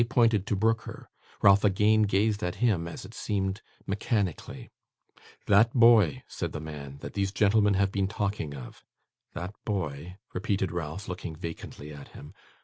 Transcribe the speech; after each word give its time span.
They 0.01 0.05
pointed 0.05 0.47
to 0.47 0.55
Brooker. 0.55 1.11
Ralph 1.43 1.63
again 1.63 2.01
gazed 2.07 2.41
at 2.41 2.55
him: 2.55 2.87
as 2.87 3.05
it 3.05 3.13
seemed 3.13 3.61
mechanically. 3.85 4.71
'That 5.45 5.75
boy,' 5.75 6.23
said 6.27 6.53
the 6.53 6.59
man, 6.59 6.97
'that 7.01 7.13
these 7.13 7.31
gentlemen 7.31 7.75
have 7.75 7.91
been 7.91 8.07
talking 8.07 8.55
of' 8.55 8.83
'That 9.35 9.53
boy,' 9.63 10.17
repeated 10.33 10.71
Ralph, 10.71 11.07
looking 11.07 11.35
vacantly 11.35 11.93
at 11.93 12.07
him. 12.17 12.33